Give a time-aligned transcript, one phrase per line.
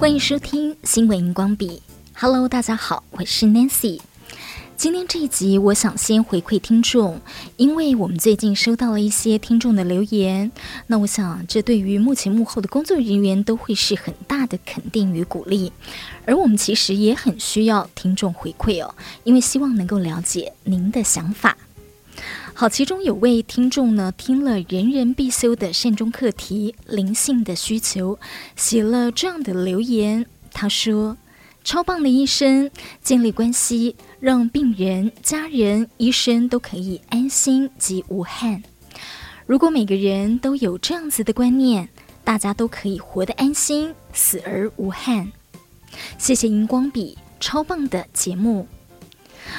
[0.00, 1.82] 欢迎收听新闻荧光笔。
[2.14, 4.00] Hello，大家好，我是 Nancy。
[4.74, 7.20] 今天这一集，我想先回馈听众，
[7.58, 10.50] 因为我们最近收到了一些听众的留言。
[10.86, 15.70] 那我想，这对于幕前幕后的工作人员都会是很大的肯定与鼓励。
[16.24, 21.58] 而我们其实也很需要听众回馈哦，因为希望能够了解您的想法。
[22.60, 28.18] 好，其中有位听众呢，听了人人必修的善终课题“灵性的需求”，
[28.54, 30.26] 写了这样的留言。
[30.52, 31.16] 他说
[31.64, 32.70] ：“超棒的医生，
[33.02, 38.62] 建立关系，让病人、家人、医生都可以安心及无憾。
[39.46, 41.88] 如果每个人都有这样子的观念，
[42.24, 45.32] 大家都可以活得安心，死而无憾。”
[46.18, 48.68] 谢谢荧光笔，超棒的节目。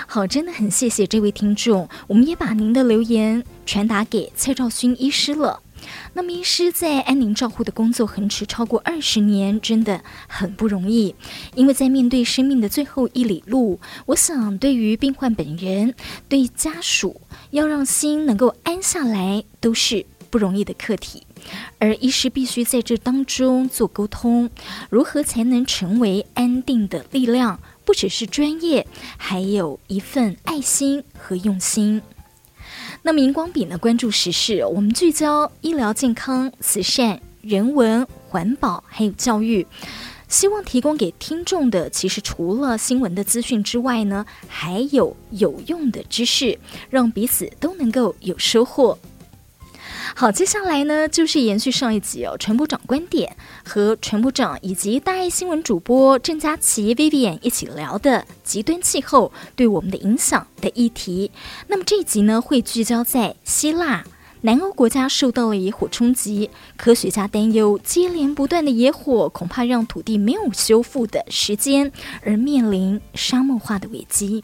[0.07, 5.61] 好，真的很谢谢这位听众，我们也把您的留言传达给蔡兆勋医师了。
[6.13, 11.15] 那么，医师在安宁照护的工作横持超过二十年，真的很不容易。
[11.55, 15.95] 因为在面对生命的最后一里路，我想对于病患本人、
[16.29, 21.23] 对家属，要让心能够安下来，都是不容易的课题。
[21.79, 24.51] 而医师必须在这当中做沟通，
[24.91, 27.59] 如何才能成为安定的力量？
[27.85, 28.85] 不只是专业，
[29.17, 32.01] 还有一份爱心和用心。
[33.03, 33.77] 那么荧光笔呢？
[33.77, 39.65] 关注时事，我们聚焦医疗健康、慈善、人文、环保，还有教育。
[40.27, 46.57] 希望提供给听众的，其实除了新闻的资讯之外呢，还有有用的知识，
[46.89, 48.97] 让彼此都能够有收获。
[50.13, 61.31] 好，接下来呢，就是延续上一集哦，传播长观点和传播长以及大爱新闻主播郑佳琪 Vivian 一起聊的极端气候对我们的影响的议题。
[61.67, 64.03] 那么这一集呢，会聚焦在希腊、
[64.41, 71.91] 南欧国家受到了野火冲击，科学家担忧接连不断的野火恐怕让土地没有修复的时间，
[72.23, 74.43] 而面临沙漠化的危机。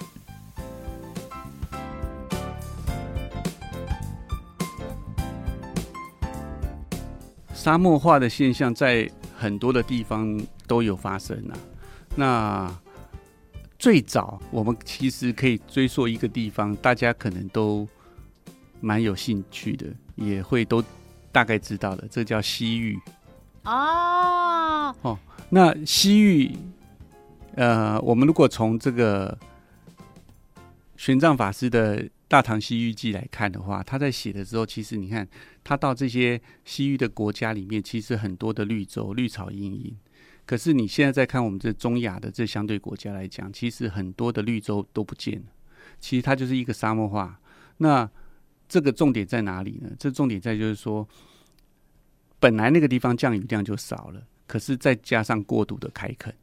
[7.57, 11.57] 沙漠化的现象在很多的地方都有发生啊。
[12.15, 12.79] 那
[13.79, 17.87] 最早我们其实可以追溯一个地方，大家可能都
[18.79, 20.83] 蛮有兴趣的，也会都
[21.31, 22.95] 大概知道的，这叫西域。
[23.63, 25.17] 哦哦，
[25.49, 26.55] 那西域，
[27.55, 29.35] 呃，我们如果从这个
[30.95, 32.03] 玄奘法师的。
[32.27, 35.27] 《大唐西域记》来看的话，他在写的时候，其实你看，
[35.63, 39.95] 他到这些西域的国家里面，其实很多的绿洲、绿草茵茵。
[40.45, 45.45] 可是你现在再看我们这中亚的这相对国家来讲，其实很多的绿洲都不见了。
[45.99, 47.39] 其实它就是一个沙漠化。
[47.77, 48.09] 那
[48.67, 49.89] 这个重点在哪里呢？
[49.97, 51.07] 这重点在就是说，
[52.39, 56.33] 本来那个地方降雨量就少了，可是再加上过度的开垦，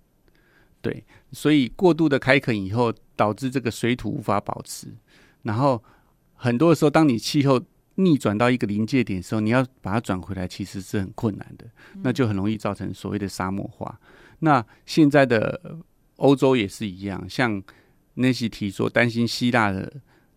[0.81, 4.89] 对，所以过度的开垦以后，导致这个水土无法保持。
[5.45, 5.81] 然后
[6.35, 7.63] 很多的时候，当你气候
[7.95, 11.65] 逆转到一个临界点的时候，你要把它转回来，其实是很困难的，
[12.03, 14.01] 那就很容易造成所谓的沙漠化。
[14.41, 15.79] 那现在的
[16.17, 17.63] 欧洲也是一样，像
[18.15, 19.93] 那些提说担心希腊的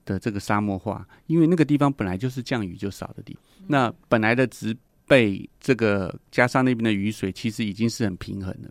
[0.05, 8.69] 的这个沙漠化，因为那个地方本来就是降雨就少的地方，那本来的植被这个加上那边的雨水，其实已经是很平衡的。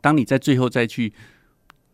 [0.00, 1.12] 当你在最后再去。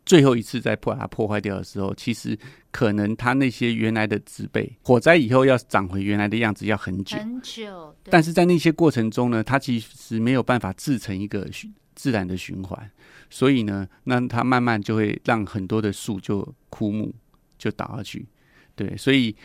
[0.09, 2.37] 最后一次再把它破坏掉的时候，其实
[2.71, 7.19] 可能它那些原来的植被，火灾以后要长回原来的样子要很久。
[7.19, 7.95] 很久。
[8.05, 11.47] 但是在那些过程中呢，它其实没有办法制成一个
[11.95, 12.91] 自然的循环，
[13.29, 17.15] 所以呢，那它慢慢就会让很多的树就枯木
[17.59, 18.27] 就倒下去。
[18.75, 19.37] 对，所以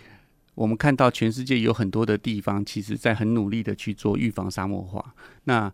[0.55, 5.13] 我们看到全世界有很多的地方，其实在很努力的去做预防沙漠化。
[5.43, 5.69] 那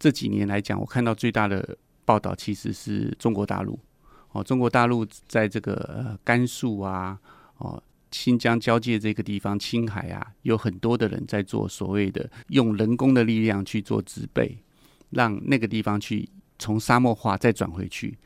[0.00, 3.78] 这几年来讲，我看到最大的报道其实是中国大陆。
[4.36, 7.18] 哦，中国大陆在这个呃甘肃啊，
[7.56, 14.56] 哦新疆交界这个地方，青海啊，有很多的人在做所谓的用人工的力量去做植被，
[15.10, 16.28] 让那个地方去
[16.58, 18.16] 从沙漠化再转回去。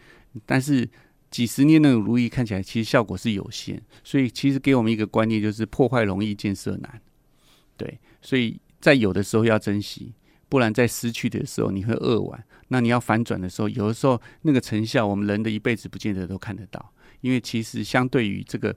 [0.45, 0.89] 但是
[1.31, 3.81] 几十年的努力看起来，其实效果是有限。
[4.05, 7.01] 所以其实给我们一个观念，就是破坏容易，建设难。
[7.77, 10.13] 对，所以在有的时候要珍惜。
[10.51, 12.45] 不然，在失去的时候你会扼腕。
[12.69, 16.93] 那你要反转的时候，有的时候那个成效，我们人的一辈子不见得都看得到。
[17.21, 18.75] 因为其实相对于这个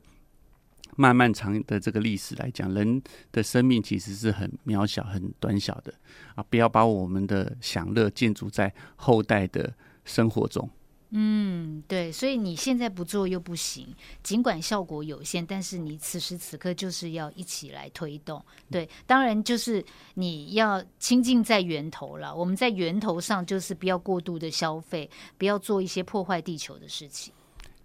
[0.96, 5.94] 漫漫长的这个历史来讲，人的生命其实是很渺小、很短小的
[6.36, 6.44] 啊！
[6.50, 9.74] 不要把我们的享乐建筑在后代的
[10.06, 10.70] 生活中。
[11.16, 13.88] 嗯，对，所以你现在不做又不行，
[14.24, 18.44] 尽管效果有限，但是你此时此刻就是要一起来推动。
[18.72, 22.36] 对，当然就是你要亲近在源头了。
[22.36, 25.08] 我们在源头上就是不要过度的消费，
[25.38, 27.32] 不要做一些破坏地球的事情。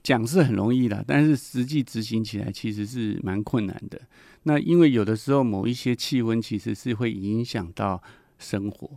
[0.03, 4.01] 讲是很容易的，但是实际执行起来其实是蛮困难的。
[4.45, 8.03] 那因为有的时候某一些气温其实是会影响到
[8.39, 8.91] 生活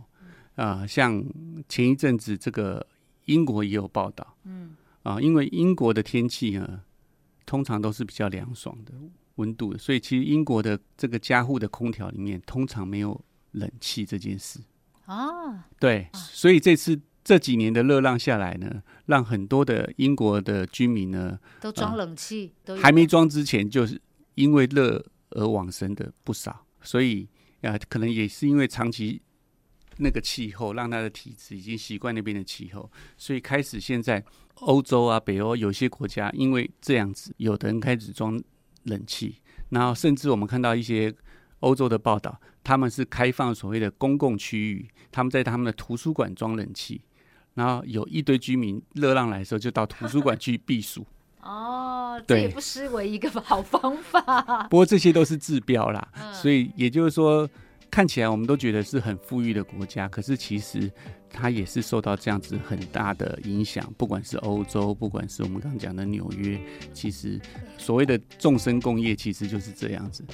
[0.54, 1.22] 啊、像
[1.68, 2.86] 前一阵子这个。
[3.26, 4.76] 英国也有报道，嗯。
[5.02, 6.82] 啊，因为英国的天气呢，
[7.44, 8.92] 通常都是比较凉爽的
[9.34, 13.20] 温度，所以其实英国的这个家户的空调里面通常没有
[13.50, 14.60] 冷气这件事。
[15.06, 15.66] 啊。
[15.80, 24.00] 对，所以这次这几年的热浪下来呢，让很多的英国的居民呢都装冷气，呃、还没装之前就是
[24.36, 27.28] 因为热而往生的不少，所以
[27.62, 29.20] 啊，可能也是因为长期。
[30.02, 34.22] 那个气候让他的体质已经习惯那边的气候，所以开始现在
[34.56, 38.38] 欧洲啊、北欧有些国家因为这样子，有的人开始装
[38.84, 39.36] 冷气，
[39.70, 41.14] 然后甚至我们看到一些
[41.60, 47.00] 欧洲的报道，他们是开放所谓的公共区域，他们在他们的图书馆装冷气，
[47.54, 51.06] 然后有一堆居民热浪来的时候就到图书馆去避暑。
[51.40, 54.66] 哦，这也不失为一个好方法。
[54.68, 57.48] 不过这些都是治标啦，所以也就是说。
[57.92, 60.90] 看起来我们都觉得是很富裕的国家，可是其实
[61.28, 63.92] 它也是受到这样子很大的影响。
[63.98, 66.58] 不管是欧洲，不管是我们刚刚讲的纽约，
[66.94, 67.38] 其实
[67.76, 70.24] 所谓的众生共业，其实就是这样子。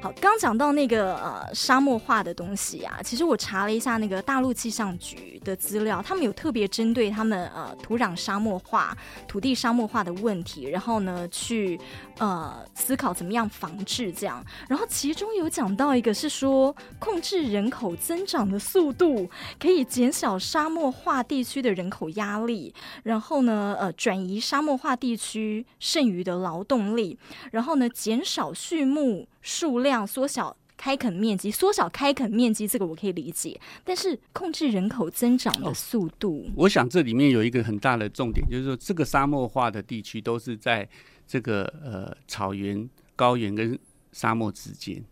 [0.00, 8.96] 好，刚讲到那个呃沙漠化的东西啊，其实我查了一下那个大陆气象局的资料，他们有特别针对他们呃土壤沙漠化、
[9.26, 11.80] 土地沙漠化的问题，然后呢去
[12.18, 14.40] 呃思考怎么样防治这样。
[14.68, 19.28] 然后其中有讲到一个是说控制人口增长的速度，
[19.58, 22.72] 可以减少沙漠化地区的人口压力，
[23.02, 27.18] 然后呢呃转移沙漠化地区剩余的劳动力，
[27.50, 33.58] 然后呢减少畜牧数量，缩小开垦面积，缩小开垦面积，这个我可以理解。
[33.82, 40.86] 但是控制人口增长的速度，哦，我想这里面有一个很大的重点，就是说这个沙漠化的地区都是在
[41.26, 42.86] 这个呃草原、
[43.16, 43.76] 高原跟
[44.12, 45.02] 沙漠之间，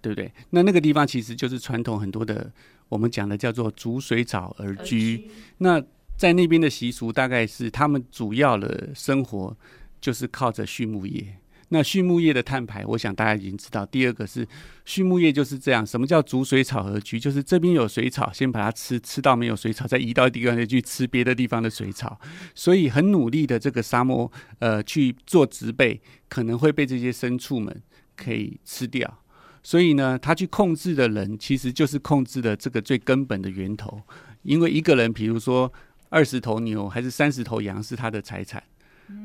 [0.00, 0.32] 对不对？
[0.50, 2.52] 那那个地方其实就是传统很多的
[2.88, 4.82] 我们讲的叫做逐水草而居。
[4.82, 5.30] 而居。
[5.58, 5.80] 那
[6.16, 9.56] 在那边的习俗大概是他们主要的生活
[10.00, 11.36] 就是靠着畜牧业。
[11.72, 13.86] 那畜牧业的碳排，我想大家已经知道。
[13.86, 14.46] 第二个是
[14.84, 17.18] 畜牧业就是这样，什么叫逐水草而居？
[17.18, 22.20] 就是这边有水草，先把它吃，吃到没有水草，再移到地方去吃别的地方的水草。
[22.54, 25.98] 所以很努力的这个沙漠，呃，去做植被，
[26.28, 27.82] 可能会被这些牲畜们
[28.14, 29.22] 可以吃掉。
[29.62, 34.02] 所以呢，他去控制的人，其实就是控制的这个最根本的源头。
[34.42, 35.72] 因为一个人，比如说
[36.10, 38.62] 二十头牛还是三十头羊是他的财产。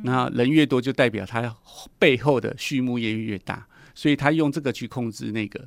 [0.03, 1.56] 那人越多，就代表他
[1.97, 5.65] 背后的畜牧业越大，所以他用这个去控制那个，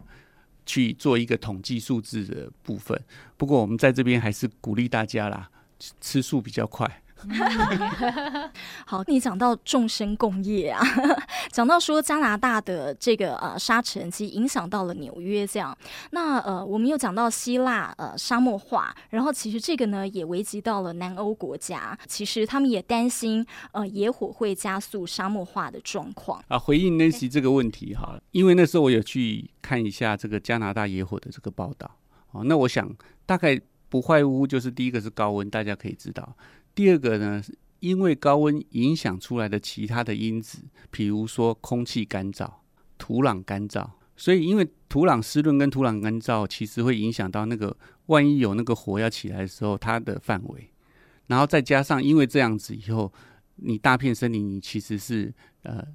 [0.67, 3.01] 去做一个统计数字的部分。
[3.37, 5.51] 不过我们在这边还是鼓励大家啦，
[6.01, 7.03] 吃素比较快。
[8.87, 10.81] 好，你讲到众生共业啊，
[11.52, 15.77] 讲到说加拿大的这个呃沙尘其实影响到了纽约这样，
[16.12, 26.58] 那呃我们又讲到希腊呃沙漠化，然后其实这个呢也危及到了南欧国家，其实他们也担心呃野火会加速沙漠化的状况啊。
[26.58, 31.91] 回应 Nancy 这个问题哈，因为那时候我有去看一下这个加拿大野火的这个报道，
[32.32, 32.91] 哦，那我想
[33.27, 36.36] 大概不坏屋就是第一个是高温，大家可以知道。
[36.81, 37.43] 第二个呢，
[37.81, 40.60] 因为高温影响出来的其他的因子，
[40.91, 42.51] 比如说空气干燥、
[42.96, 50.70] 土壤干燥，所以因为土壤湿润跟土壤干燥，其实会影响到那个万一有那个火要起来的时候，它的范围。
[51.27, 53.13] 然后再加上因为这样子以后，
[53.56, 55.31] 你大片森林你其实是
[55.65, 55.87] 呃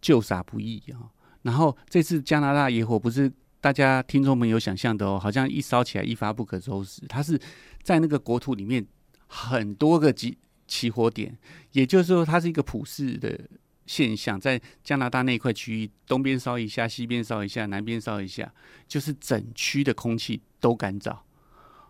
[0.00, 1.12] 救洒不易啊。
[1.42, 3.30] 然后这次加拿大野火不是
[3.60, 7.38] 大家听众们有想象的哦，好像一烧起来一发不可收拾，它是
[7.82, 8.82] 在那个国土里面。
[9.26, 11.36] 很多个起起火点，
[11.72, 13.38] 也就是说，它是一个普世的
[13.86, 18.52] 现象，在加拿大那块区域，东边烧一下，西边烧一下，南边烧一下，
[18.88, 21.16] 就是整区的空气都干燥，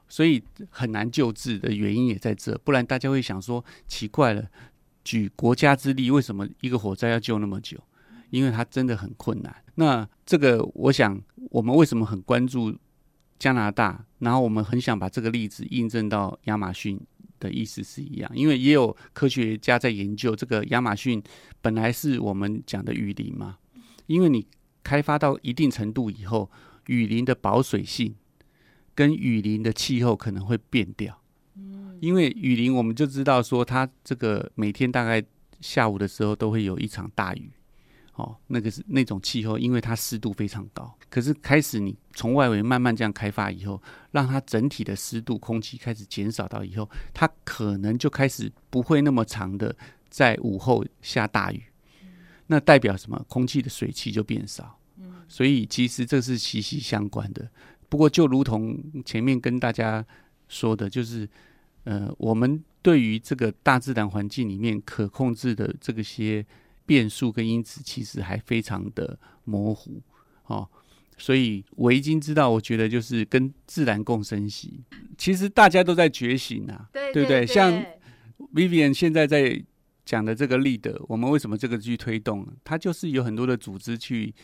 [0.09, 2.57] 所以很难救治的原因也在这。
[2.59, 4.50] 不然大家会想说，奇怪了，
[5.05, 7.78] 举国家之力，为什么一个火灾要救那么久？
[8.31, 9.55] 因为它真的很困难。
[9.76, 11.19] 那这个，我想，
[11.50, 12.76] 我们为什么很关注
[13.38, 14.05] 加拿大？
[14.19, 17.00] 然后我们很想把这个例子印证到亚马逊。
[17.38, 21.23] 的意思是一样，因为也有科学家在研究这个亚马逊
[21.61, 23.59] 本来是我们讲的雨林嘛，
[24.07, 24.47] 因为你
[24.83, 26.50] 开发到一定程度以后，
[26.87, 28.14] 雨林的保水性
[28.95, 31.21] 跟雨林的气候可能会变掉。
[32.00, 35.25] 因为雨林我们就知道说，它这个每天大概
[35.61, 37.50] 下午的时候都会有一场大雨。
[38.16, 40.90] 哦，那个是那种气候，因为它湿度非常高。
[41.11, 43.80] 可是开始你从外围慢慢这样开发以后，
[44.11, 49.76] 让它整体的湿度、空气开始减少到以后，它可能就开始不会那么长的
[50.08, 51.62] 在午后下大雨。
[52.46, 53.23] 那代表什么？
[53.28, 54.78] 空气的水汽就变少。
[55.28, 57.46] 所以其实这是息息相关的。
[57.90, 60.02] 不过就如同前面跟大家
[60.49, 61.28] 说的，就是
[61.85, 66.46] 呃，我们对于这个大自然环境里面可控制的这个些。
[66.87, 70.00] 变数跟因子其实还非常的模糊
[70.47, 70.66] 哦，
[71.19, 74.85] 所以我已经知道，我觉得就是跟自然共生息。
[75.19, 77.47] 其实大家都在觉醒啊，对，对不对？
[77.47, 77.73] 像
[78.55, 79.61] Vivian 现在在
[80.05, 82.47] 讲的这个 Leader，我们为什么这个去推动？
[82.62, 84.35] 它就是有很多的组织去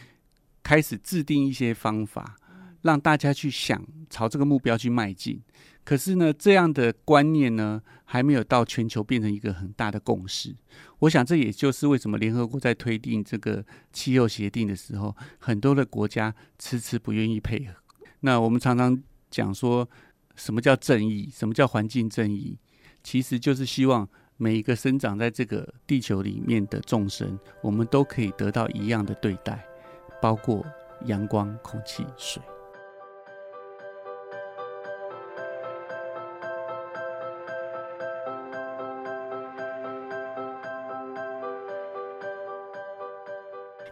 [0.63, 2.37] 开始制定一些方法，
[2.83, 5.41] 让大家去想朝这个目标去迈进。
[5.85, 10.55] 可是呢，这样的观念呢，还没有到全球变成一个很大的共识。
[11.01, 17.75] 我想，这也就是为什么联合国在推定这个气候协定的时候，很多的国家迟迟不愿意配合。
[18.21, 19.89] 那我们常常讲说，
[20.37, 21.29] 什么叫正义？
[21.33, 22.57] 什么叫环境正义？
[23.03, 29.65] 其实就是希望每一个生长在这个地球里面的众生，我们都可以得到一样的对待，
[30.21, 30.65] 包括
[31.07, 32.41] 阳光、空气、水。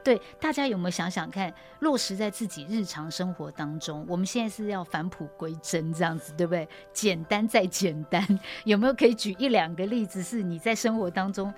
[0.02, 4.04] 对，大家有没有想想看，落实在自己日常生活当中？
[4.08, 6.68] 我们现在是要返璞归真这样子，对不对？
[6.92, 8.26] 简单再简单，
[8.64, 11.52] 有没有可以举一两个例子，是你在生活当中，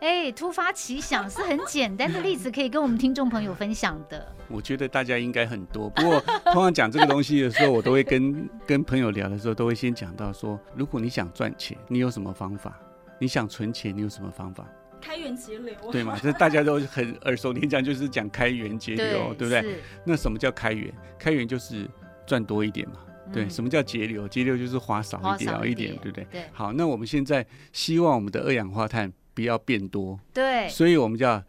[0.00, 4.26] 哎，突发奇想，是很简单的例子，可以跟我们听众朋友分享的？
[4.48, 6.20] 我觉得大家应该很多，不过
[6.52, 12.78] 通常讲这个东西的时候，我都会跟跟朋友聊的时候，都会先讲到说，如果你想赚钱，你有什么方法？
[13.20, 14.66] 你想存钱，你有什么方法？
[15.04, 16.18] 开源节流，对嘛？
[16.22, 19.76] 这大家都很耳熟能详，就是讲开源节流，对，对不对？
[20.06, 20.90] 那什么叫开源？
[21.18, 21.86] 开源就是
[22.26, 23.00] 赚多一点嘛。
[23.26, 24.26] 嗯、对，什么叫节流？
[24.26, 26.26] 节流就是花少一点，少一点，对不对？
[26.32, 26.44] 对。
[26.52, 30.66] 好，那我们现在希望我们的二氧化碳不要变多，对。
[30.70, 31.42] 所以我们叫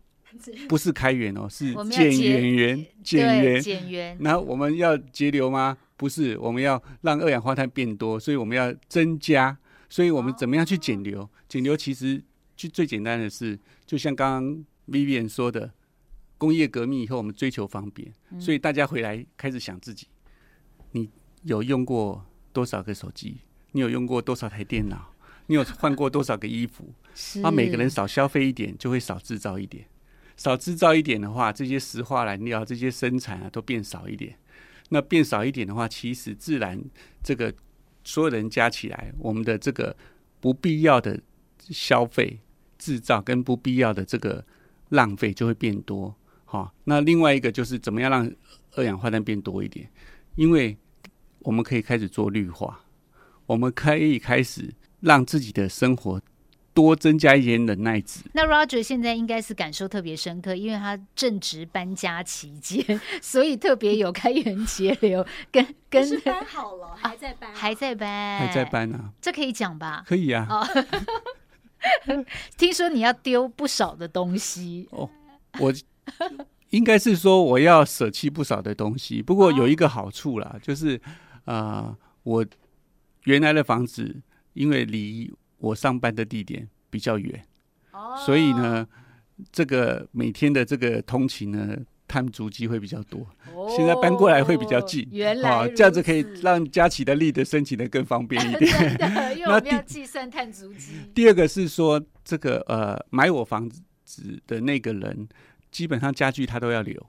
[0.66, 4.16] 不是开源哦，是减源源，减源，减源。
[4.20, 5.76] 那我们要节流吗？
[5.98, 9.58] 不是，我们要让二氧化碳变多，所以我们要增加。
[9.88, 11.28] 所以我们怎么样去减流？
[11.46, 12.22] 减流其实。
[12.56, 15.72] 就最简单的是，就像刚刚 Vivian 说的，
[16.38, 20.08] 工业革命以后，我们追求方便，所以大家回来开始想自己，
[20.92, 21.10] 你
[21.42, 23.38] 有用过多少个手机？
[23.72, 25.12] 你有用过多少台电脑？
[25.48, 26.92] 你有换过多少个衣服？
[27.44, 29.86] 啊，每个人少消费一点，就会少制造一点。
[30.36, 34.38] 少制造一点的话，这些石化燃料、这些生产啊，都变少一点。
[34.88, 36.82] 那变少一点的话，其实自然
[37.22, 37.52] 这个
[38.04, 39.96] 所有人加起来，我们的这个
[40.40, 41.20] 不必要的
[41.58, 42.38] 消费。
[42.78, 44.44] 制造跟不必要的这个
[44.90, 46.14] 浪费就会变多，
[46.44, 48.30] 好，那另外一个就是怎么样让
[48.74, 49.88] 二氧化碳变多一点？
[50.36, 50.76] 因为
[51.40, 52.80] 我们可以开始做绿化，
[53.46, 56.20] 我们可以开始让自己的生活
[56.74, 58.20] 多增加一些忍耐值。
[58.34, 65.26] 那 Roger 现在应该是感受特别深刻，因为他正值搬家期间， 所以特别有开源节流。
[65.50, 69.10] 跟跟是搬好了，还在搬，还在搬，还在搬啊？
[69.22, 70.04] 这可以讲吧？
[70.06, 70.46] 可以啊。
[72.56, 75.08] 听说你要丢不少的东西哦，
[75.60, 75.72] 我
[76.70, 79.22] 应该是说我要舍弃不少的东西。
[79.22, 80.96] 不过有一个好处啦，就是
[81.44, 82.46] 啊、呃，我
[83.24, 87.46] 原来的房子因为离我上班的地点比较远，
[88.24, 88.86] 所以呢，
[89.50, 91.76] 这个每天的这个通勤呢。
[92.08, 93.26] 碳足迹会比较多，
[93.68, 98.70] 现在搬过来会比较近，原来这样子可以让佳琪的力的申请的更方便一点。
[99.36, 100.92] 因为我们要计算碳足迹。
[101.14, 103.68] 第二个是说，这个呃，买我房
[104.04, 105.28] 子的那个人，
[105.70, 107.04] 基本上家具他都要留，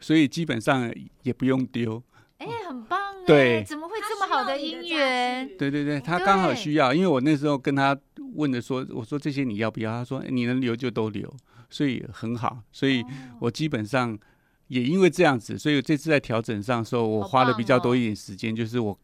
[0.00, 2.02] 所以基本上也不用丢。
[2.38, 3.26] 哎，很棒哎！
[3.26, 5.46] 对，怎么会这么好的姻缘？
[5.58, 7.96] 对对对，他刚好需要，因为我那时候跟他
[8.34, 9.92] 问的说，我说这些你要不要？
[9.92, 11.32] 他说你能留就都留。
[11.70, 13.02] 所以很好，所以
[13.38, 14.18] 我基本上
[14.66, 18.98] 也因为这样子，所以这次在调整上的时候，我花了比较多一点时间，就是我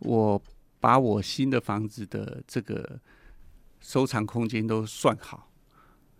[0.00, 0.40] 我
[0.80, 2.98] 把我新的房子的这个
[3.80, 5.50] 收藏空间都算好，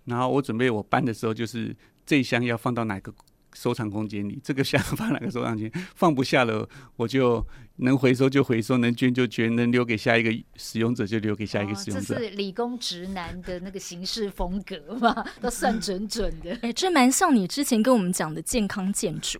[0.04, 1.74] 然后我准备我搬的时候，就是
[2.04, 3.12] 这一箱要放到哪个
[3.56, 7.44] 收藏空间里， 这个想放哪个收藏间，放不下了，我就
[7.76, 12.14] 能回收就回收，能捐就捐，能留给下一个使用者就留给下一个使用者。
[12.14, 16.50] 哦、这是理工直男的那个行事风格嘛， 都算准准的。
[16.62, 19.38] 哎、欸，这蛮像你之前跟我们讲的健康建筑，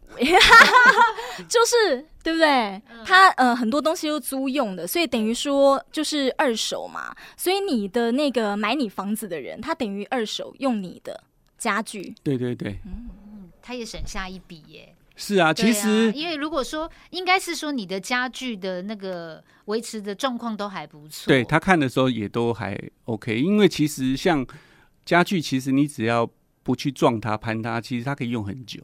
[1.49, 2.81] 就是对不对？
[3.05, 7.15] 他呃很多东西都租用的，所以等于说就是二手嘛。
[7.37, 11.23] 所以你的那个买你房子的人，他等于二手用你的
[11.59, 12.15] 家具。
[12.23, 12.79] 对对对。
[12.87, 13.09] 嗯
[13.67, 14.95] 他也省下一笔耶。
[15.17, 23.37] 是啊，其实、啊、因为如果说应该是说你的家具的那个维持的状况都还不错，对他看的时候也都还 OK。
[23.37, 24.47] 因为其实像
[25.05, 26.31] 家具，其实你只要
[26.63, 28.81] 不去撞它、攀它，其实它可以用很久。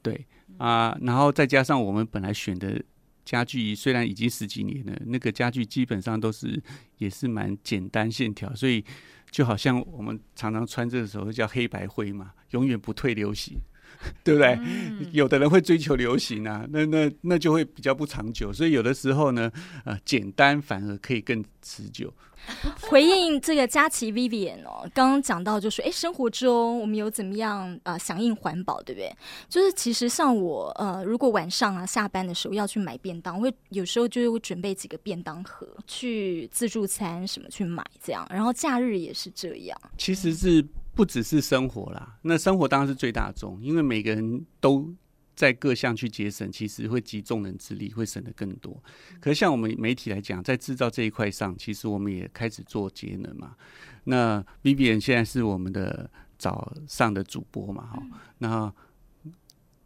[0.00, 0.24] 对
[0.58, 2.80] 啊，然后再加上我们本来选的
[3.24, 6.62] 家具，虽然已经十几年了，那个家具基本上都是
[6.98, 8.84] 也是蛮简单线条，所以
[9.30, 13.56] 就好像我们常常穿这个时候叫黑白灰嘛，永远不退流行。
[14.24, 14.58] 对不对？
[14.62, 18.52] 嗯、有的人会追求流行啊，那那那就会比较不长久。
[18.52, 19.50] 所以有的时候呢，
[19.84, 22.12] 呃，简单反而可以更持久。
[22.90, 29.10] 回应这个佳琪 Vivian 哦，刚刚讲到就是，哎，生活中我们有怎么样啊响应环保，对不对？
[29.48, 39.80] 就是其实像我呃，如果晚上啊下班的时候要去买便当，我会有时候就是会准备几个便当盒去自助餐什么去买这样，然后假日也是这样。
[39.96, 40.62] 其实是。
[40.94, 44.94] 不只是生活啦，那生活当然是最大宗，因为每个人都
[45.34, 48.80] 在各项去节省，其实会集众人之力，会省得更多。
[49.20, 53.56] 可是像我们媒体来讲，在制造这一块上，其实我们也开始做节能嘛。
[54.04, 56.08] 那 Vivian 现在是我们的
[56.38, 58.02] 早上的主播嘛，哈，
[58.38, 58.72] 那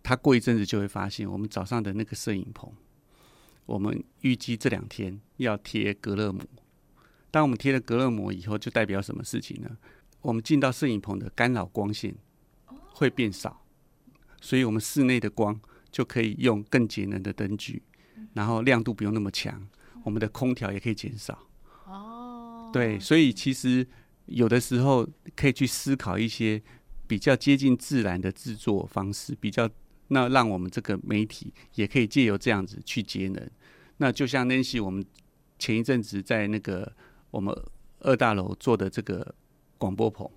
[0.02, 2.70] 他过一阵子就会发现，我们早上的那个摄影棚，
[3.64, 6.42] 我们预计这两天要贴隔热膜。
[7.30, 9.70] 当我们贴了隔热膜以后，就代表什么事情呢？
[10.20, 12.14] 我们进到摄影棚的干扰光线
[12.92, 13.64] 会变少，
[14.40, 15.58] 所以我们室内的光
[15.92, 17.82] 就可以用更节能的灯具，
[18.34, 19.68] 然后亮度不用那么强，
[20.02, 21.46] 我们的空调也可以减少。
[21.86, 23.86] 哦，对，所以其实
[24.26, 26.60] 有的时候可以去思考一些
[27.06, 29.70] 比较接近自然的制作方式，比较
[30.08, 33.50] 那让我们这个媒体也可以借由这样子去节能。
[33.98, 35.04] 那就像 Nancy，我们
[35.60, 36.92] 前一阵子在那个
[37.30, 37.56] 我们
[38.00, 39.34] 二大楼做的这个。
[39.78, 40.28] 广播棚，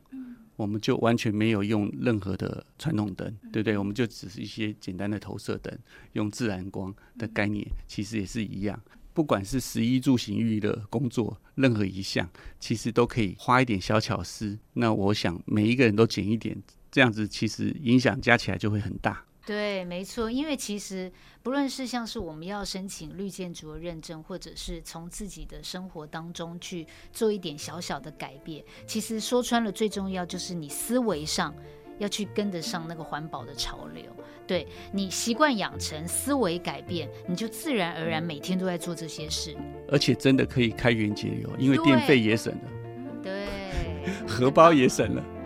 [0.55, 3.77] 我们就完全没有用任何的传统灯，对不对？
[3.77, 5.77] 我们就只是一些简单的投射灯，
[6.13, 8.79] 用自然光的概念，其实也是一样。
[9.13, 14.57] 不管是十一住行娱乐工作，任何一项，其实都可以花一点小巧思。
[14.73, 16.55] 那我想每一个人都减一点，
[16.89, 19.25] 这样子其实影响加起来就会很大。
[19.43, 31.53] 对，没错，因为其实不论是像是我们要申请绿建筑的认证，或者是从自己的生活当中去做一点小小的改变，其实说穿了，最重要就是你思维上
[31.97, 34.03] 要去跟得上那个环保的潮流。
[34.45, 39.57] 对，你习惯养成，思维改变，你就自然而然每天都在做这些事，
[39.89, 42.71] 而且真的可以开源节流，因为电费也省了，
[43.23, 43.47] 对，
[44.27, 45.25] 荷包也省了。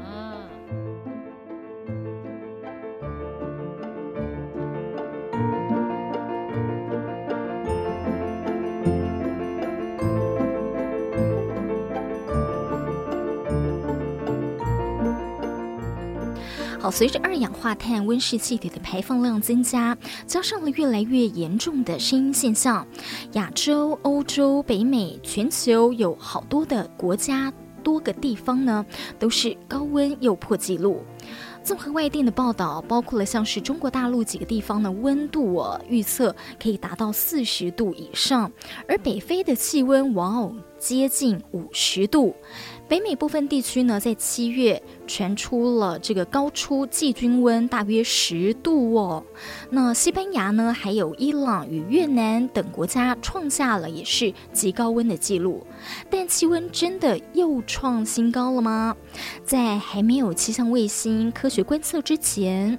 [16.96, 22.88] 随着二氧化碳温室气体的排放量增加，加上了越来越严重的声音现象，
[23.34, 27.52] 亚洲、欧洲、北美，全球有好多的国家、
[27.84, 28.86] 多个地方呢，
[29.20, 31.04] 都是高温又破纪录。
[31.64, 38.52] 综合外电的报道，包括了像是中国大陆几个地方的温度哦，预测可以达到四十度以上，
[38.88, 42.36] 而北非的气温，哇哦，接近五十度。
[42.88, 49.24] 北美部分地区呢，在七月传出了这个高出季均温大约十度哦。
[49.72, 55.66] 那西班牙呢，还有伊朗与越南等国家创下了也是极高温的记录。
[56.12, 58.96] 但气温真的又创新高了吗？
[59.44, 62.78] 在还没有气象卫星因科学观测之前，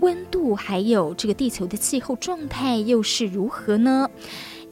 [0.00, 4.08] 温度还有这个地球的气候状态又是如何呢？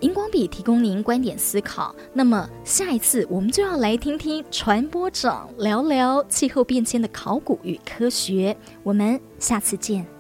[0.01, 1.95] 荧光笔提供您观点思考。
[2.15, 8.57] 那么下一次我们就要来听听传播长聊聊气候变迁的考古与科学。
[8.83, 10.20] 我们下次见。